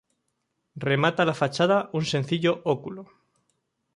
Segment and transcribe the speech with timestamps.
[0.83, 3.05] Remata la fachada un sencillo óculo.